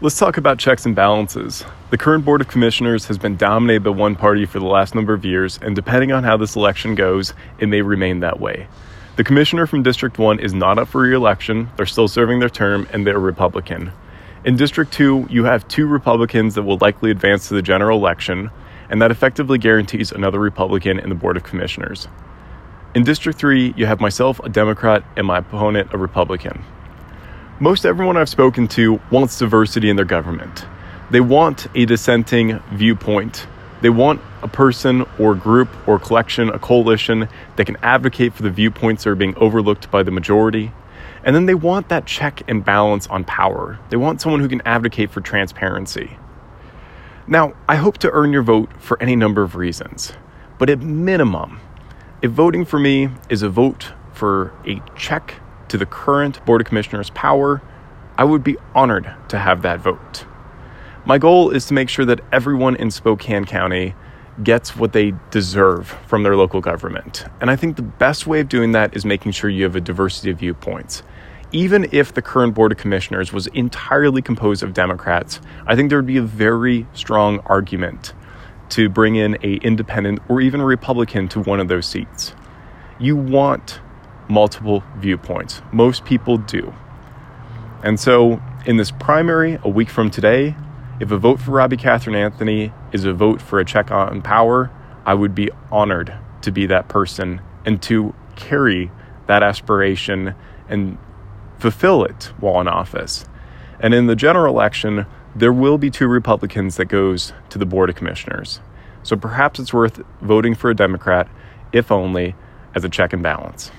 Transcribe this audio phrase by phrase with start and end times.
[0.00, 1.64] Let's talk about checks and balances.
[1.90, 5.14] The current Board of Commissioners has been dominated by one party for the last number
[5.14, 8.66] of years, and depending on how this election goes, it may remain that way.
[9.14, 12.48] The commissioner from District 1 is not up for re election, they're still serving their
[12.48, 13.92] term, and they're Republican.
[14.44, 18.50] In District 2, you have two Republicans that will likely advance to the general election,
[18.90, 22.08] and that effectively guarantees another Republican in the Board of Commissioners.
[22.96, 26.64] In District 3, you have myself, a Democrat, and my opponent, a Republican.
[27.60, 30.66] Most everyone I've spoken to wants diversity in their government.
[31.12, 33.46] They want a dissenting viewpoint.
[33.80, 38.50] They want a person or group or collection, a coalition that can advocate for the
[38.50, 40.72] viewpoints that are being overlooked by the majority.
[41.22, 43.78] And then they want that check and balance on power.
[43.88, 46.18] They want someone who can advocate for transparency.
[47.28, 50.12] Now, I hope to earn your vote for any number of reasons,
[50.58, 51.60] but at minimum,
[52.20, 55.36] if voting for me is a vote for a check
[55.74, 57.60] to the current Board of Commissioners' power,
[58.16, 60.24] I would be honored to have that vote.
[61.04, 63.96] My goal is to make sure that everyone in Spokane County
[64.44, 67.24] gets what they deserve from their local government.
[67.40, 69.80] And I think the best way of doing that is making sure you have a
[69.80, 71.02] diversity of viewpoints.
[71.50, 75.98] Even if the current Board of Commissioners was entirely composed of Democrats, I think there
[75.98, 78.12] would be a very strong argument
[78.68, 82.32] to bring in a independent or even a Republican to one of those seats.
[83.00, 83.80] You want
[84.28, 85.62] multiple viewpoints.
[85.72, 86.74] Most people do.
[87.82, 90.56] And so, in this primary, a week from today,
[91.00, 94.70] if a vote for Robbi Katherine Anthony is a vote for a check on power,
[95.04, 98.90] I would be honored to be that person and to carry
[99.26, 100.34] that aspiration
[100.68, 100.98] and
[101.58, 103.26] fulfill it while in office.
[103.80, 107.90] And in the general election, there will be two Republicans that goes to the Board
[107.90, 108.60] of Commissioners.
[109.02, 111.28] So perhaps it's worth voting for a Democrat,
[111.72, 112.34] if only
[112.74, 113.70] as a check and balance.